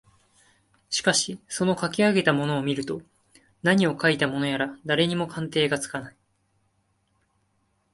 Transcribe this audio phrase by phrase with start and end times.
[0.89, 3.03] しかしそのかき上げたものを見ると
[3.61, 6.15] 何をかいたものやら誰にも鑑定がつかない